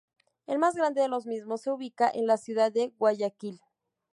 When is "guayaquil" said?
2.97-3.61